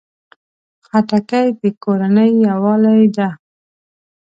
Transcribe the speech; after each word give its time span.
خټکی 0.87 1.47
د 1.61 1.61
کورنۍ 1.83 2.31
یووالي 2.47 3.01
ده. 3.15 3.27